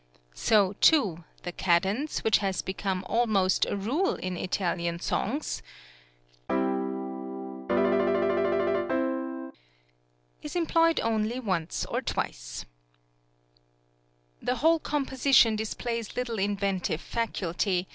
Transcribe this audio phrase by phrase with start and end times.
[0.33, 5.61] So, too, the cadence, which had become almost a rule in Italian songs
[10.41, 12.65] is employed only once or twice.
[12.65, 13.75] [See Page
[14.39, 17.87] Image] The whole composition displays little inventive faculty